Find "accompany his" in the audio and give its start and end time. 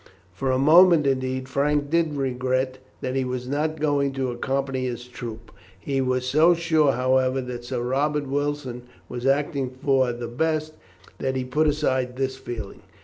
4.31-5.07